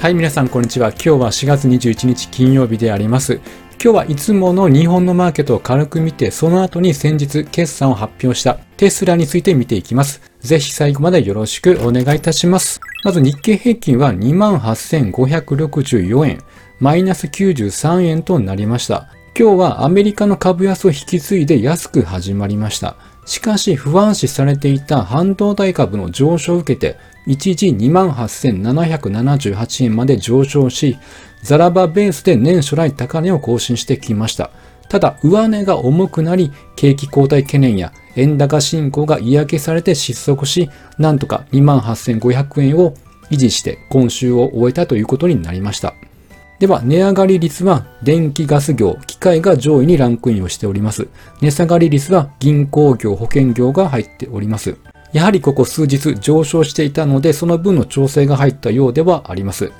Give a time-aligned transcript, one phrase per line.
[0.00, 0.92] はい、皆さん、こんにちは。
[0.92, 3.34] 今日は4月21日金曜日であります。
[3.34, 3.42] 今
[3.92, 10.22] 日はいつもの日本のマーケットを軽く見て、その後に先日決算を発表したテスラについて見ていきます。
[10.40, 12.80] ぜひ最後までよろしくお願いいたします。
[13.04, 16.38] まず日経平均は28,564円、
[16.78, 19.10] マイナス93円となりました。
[19.38, 22.96] 今日はアメリカの株安を引き継いで安く始まりました。
[23.30, 26.96] しかし不安視されていた半導体株の上昇を受けて、
[27.28, 30.98] 一時28,778円まで上昇し、
[31.44, 34.50] ザラバベースで年初来高値を更新してきました。
[34.88, 40.68] ただ、上値が重くなり、景気後退懸念や円高進行が嫌気されて失速し、
[40.98, 42.94] なんとか28,500円を
[43.30, 45.94] 維持して今週を終えたということになりました。
[46.60, 51.08] では、値上がり率は電気ガス業、機械が上位にランクインをしております。
[51.40, 54.76] 値下がり率は銀行業、保険業が入っております。
[55.14, 59.72] やはりここ数日上昇していたので、その分の調整が入ったようではあります。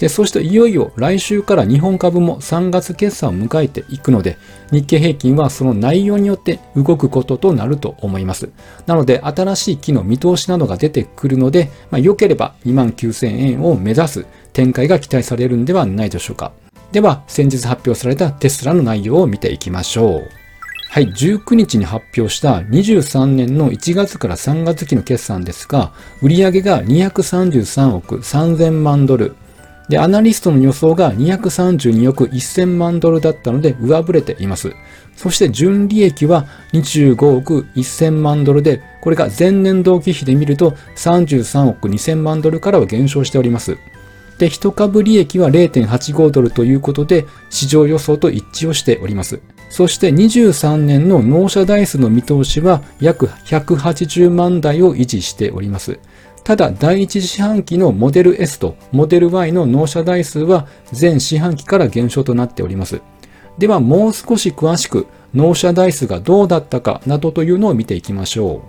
[0.00, 4.36] で、そしていよいよ来週から日本株も3月決算を迎えていくので、
[4.72, 8.50] 日経平均はその内容によって動くこととなると思います。
[8.86, 16.52] なので、新しい木の見通しなどが出てくるので、まあ、良ければ2万9000円を目指す展開が期待されるんではないでしょうか。
[16.90, 20.30] では、先日発表されたテスラの内容を見ていきましょう。
[20.88, 29.36] はい、19日に発表した23年の1月から3月期の決算ですが、売上が233億3000万ドル。
[29.90, 34.72] で、アナリストの予想が232億1000万ドルだったので上振れています。
[35.16, 43.76] そして純利益は25億1000万ドルで、これが前年同期比で見ると33億2000万ドルからは減少しております。
[44.38, 49.40] で、一株利益は0.85ドルということで、市場予想と一致をしております。
[49.68, 55.98] そして23年の納車台数の見通しは約180万台を維持しております。
[56.44, 63.00] ただ、第一四半期のモデル S とモデル Y の納車台数は全四半期から減少となっております。
[63.58, 68.62] では、もう少し詳しく納車台数がどうだったかなどというのを見ていきましょ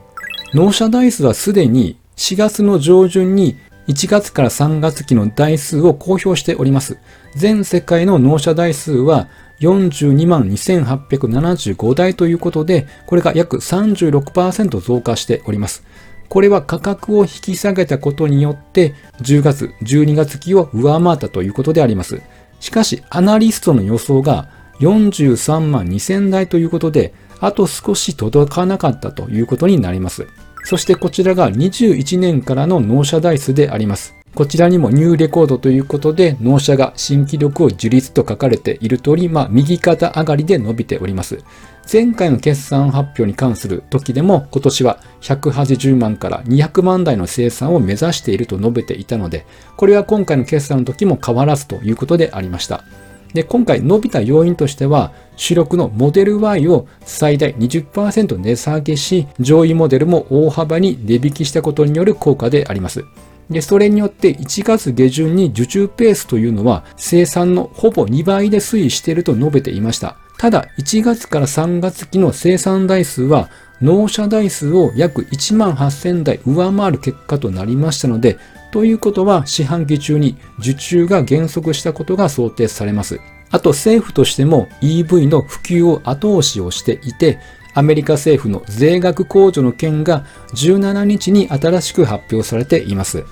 [0.54, 0.58] う。
[0.58, 6.98] 納車台数はすでに4月の上旬に1月から3月期の台数を公表しております。
[7.36, 15.84] 全世界の納車台数は42万2875台ということで、これが約36%増加しております。
[16.30, 22.22] これは価格を引き下げたことによって10月、12月期を上回ったということであります。
[22.60, 24.50] しかし、アナリストの予想が
[24.80, 30.28] 43万2000台ということで、あと少し届かなかったということになります。
[30.68, 34.18] そしてこちらが21年からの納車台数であります。
[34.36, 41.42] こちらにもニューレコードということで、納車が新記録を樹立と書かれている通り、まあ、右肩上がりで伸びております。
[41.90, 49.46] 前回の決算発表に関する時でも、今年は180万から200万台の生産を目指していると述べていたので、
[49.78, 52.84] これは今回の決算の時も変わらずということでありました。
[53.34, 63.06] で、今回伸びた要因としては、主力のモデル Y を最大20%値下げし、上位モデルも大幅に値引きしたことによる効果であります。
[63.50, 70.18] で、それによって1月下旬に受注ペースというのは生産のほぼ2倍で推移していると述べていました。
[70.38, 73.50] ただ、1月から3月期の生産台数は
[73.82, 78.38] 納車台数を約1万8000台上回る結果となりましたので、
[78.72, 83.20] ということは四半期中に受注が減速したことが想定されます。
[83.50, 87.40] あと政府としても EV の普及を後押しをしていて、
[87.74, 93.24] アメリカ政府の税額控除の件が17日に新しく発表されています。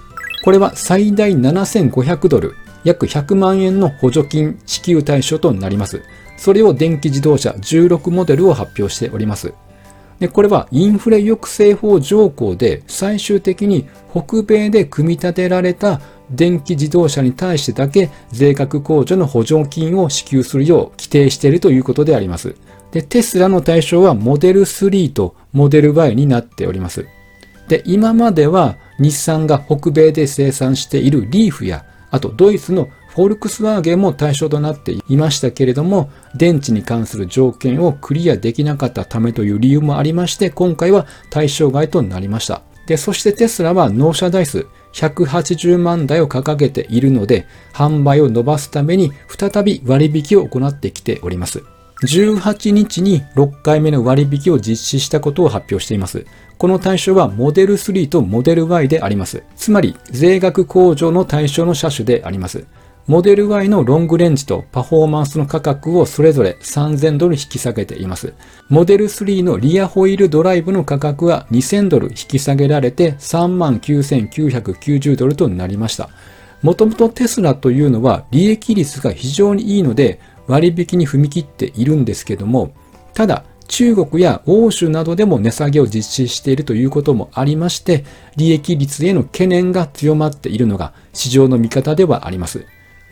[0.43, 6.03] これは最大7500ドル、約100万円の補助金支給対象となります。
[6.37, 9.53] それを電気自動車16モデルを発表しております。
[10.19, 15.99] でこれはインフレ抑制法条項で最終的に北米で組み立てられた
[16.29, 22.55] 電気自動車に対してだけ税額控除の補助金を支給するよう規定しているということであります。
[22.91, 27.05] で、テスラの対象はモデル3とモデル Y になっております。
[27.67, 42.61] で、今までは日産が北米で生産しているリーフや、あとドイツのフォルクスワーゲンも対象となっていましたけれども、電池に関する条件をクリアできなかったためという理由もありまして、今回は対象外となりました。
[42.87, 51.63] で、そしてテスラは納車台数180万台を掲げているので、販売を伸ばすために再び割引を行ってきております。
[52.03, 56.25] 18日に6回目の割引を実施したことを発表しています。
[56.57, 59.43] この対象はモデル3とモデル Y であります。
[59.55, 62.65] つまり、税額控除の対象の車種であります。
[63.07, 68.33] モデル Y のロングレンジとパフォーマンスの価格をそれぞれ3000ドル引き下げています。
[68.67, 76.09] モデル3のリアホイールドライブの価格は2000ドル引き下げられて39,990ドルとなりました。
[76.63, 82.73] もともとテスラというのは利益率が非常にいいので割引に踏み切っているんですけども、
[83.13, 88.03] ただ中国や欧州などでも値下げを実施しているということもありまして、
[88.35, 92.65] 利益率への懸念が強まっているのが市場の見方ではあります。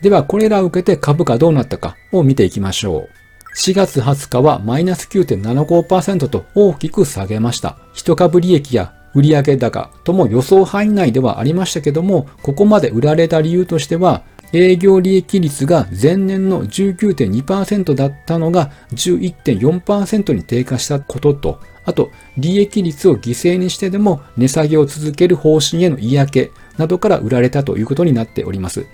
[0.04, 3.56] では、これらを受けて株価どうなったかを見ていきましょう。
[3.56, 7.78] 4月20日はマイナス9.75%と大きく下げました。
[7.94, 28.84] 一株利益や売上高とも予想範囲内ではありましたけども、ここまで売られた理由としては、営業利益率が前年の19.2%だったのが11.4%に低下したことと、あと、利益率を犠牲にしてでも値下げを続ける方針への嫌気などから売られたということになっております。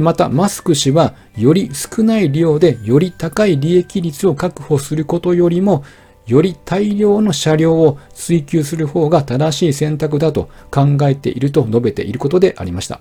[0.00, 5.84] また、マスク氏は、より少ない量でより高い利益率を確保することよりも、
[6.26, 13.00] より大量の車両を追求する方が正しい選択だと考えていると述べていることでありました。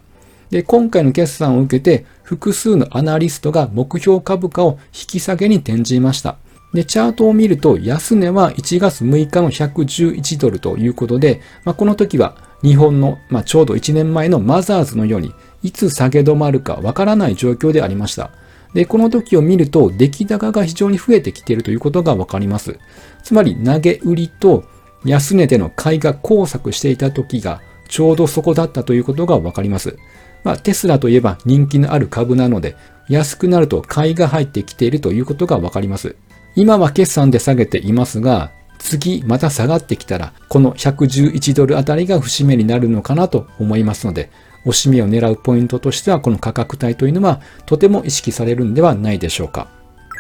[0.49, 6.37] で、今回の決算を受けて、複数のアナリストが目標株価を引き下げに転じました。
[6.73, 18.31] で、チャートを見ると、安値は1月6日の111ドルということで、まあ、この時は日本の、まあ、ちょうど1年前のマザーズのように、いつ下げ止まるかわからない状況でありました。
[18.73, 22.79] で、この時を見ると、出来高が非常に増えてきているということがわかります。
[23.23, 24.63] つまり、投げ売りと
[25.05, 29.97] 安値での買いが交錯していた時が、ちょうどそこだったということがわかります。
[30.43, 32.75] まあ、テスラといえば人気のある株なので、
[33.09, 36.15] 安くなると買いが入ってきているということがわかります。
[36.55, 44.29] 今は決算で下げていますが、次また下がってきたら、この111ドルあたりが節目になるのかなと思いますので、
[44.65, 49.67] 押し目を狙うポイントとしては、この価格帯というのはとても意識されるんではないでしょうか。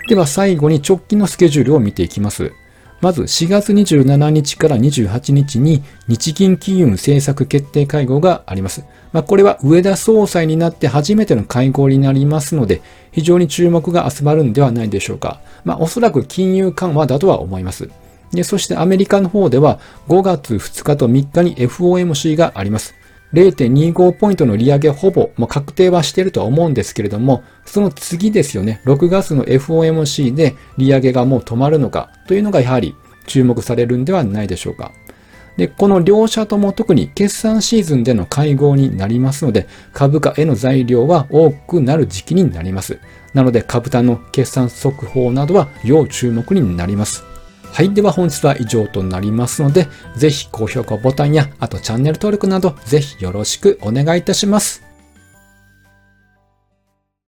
[0.07, 2.51] では最後に直近のスケジュールを見ていきます。
[3.03, 8.85] まず4月27日から28日に日銀金融政策決定会合があります。
[9.11, 12.81] まあ、これは上田総裁になって初めての会合になりますので、
[13.11, 15.41] 非常に注目が集まるんではないでしょうか。
[15.65, 17.89] まあ、おそらく金融緩和だとは思います。
[18.31, 22.95] で、そしてアメリカの方では5月2日と3日に FOMC があります。
[23.33, 32.95] 0.25ポイントの利上げほぼもう確定はしているとは思うんですけれども、その次ですよね、6月の FOMC で利上げがもう止まるのかというのがやはり
[33.25, 34.91] 注目されるんではないでしょうか。
[35.57, 42.99] で、この両者とも特に決算シーズンでの会合になりますので、株価への材料は多くなる時期になります。
[43.33, 47.23] なので株価の決算速報などは要注目になります。
[47.73, 47.91] はい。
[47.91, 54.92] では本日は以上となりますので、ぜひ高評価ボタンや、あとチャンネル登録など、ぜひよろしくお願いいたします。